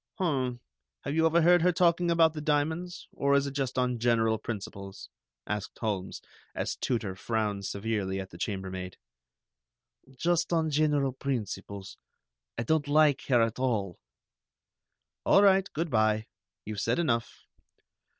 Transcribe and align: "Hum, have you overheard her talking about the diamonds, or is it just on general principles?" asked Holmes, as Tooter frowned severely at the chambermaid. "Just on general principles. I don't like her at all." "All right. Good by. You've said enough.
"Hum, 0.17 0.61
have 1.01 1.13
you 1.13 1.27
overheard 1.27 1.61
her 1.61 1.71
talking 1.71 2.09
about 2.09 2.33
the 2.33 2.41
diamonds, 2.41 3.07
or 3.11 3.35
is 3.35 3.45
it 3.45 3.51
just 3.51 3.77
on 3.77 3.99
general 3.99 4.39
principles?" 4.39 5.11
asked 5.45 5.77
Holmes, 5.77 6.23
as 6.55 6.75
Tooter 6.75 7.13
frowned 7.15 7.67
severely 7.67 8.19
at 8.19 8.31
the 8.31 8.39
chambermaid. 8.39 8.97
"Just 10.17 10.51
on 10.51 10.71
general 10.71 11.13
principles. 11.13 11.97
I 12.57 12.63
don't 12.63 12.87
like 12.87 13.27
her 13.27 13.43
at 13.43 13.59
all." 13.59 13.99
"All 15.23 15.43
right. 15.43 15.69
Good 15.71 15.91
by. 15.91 16.25
You've 16.65 16.81
said 16.81 16.97
enough. 16.97 17.45